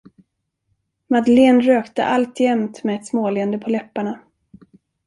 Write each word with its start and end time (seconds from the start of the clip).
Madeleine 1.07 1.59
rökte 1.61 2.05
alltjämt 2.05 2.83
med 2.83 2.95
ett 2.95 3.05
småleende 3.07 3.57
på 3.57 3.69
läpparna. 3.69 4.19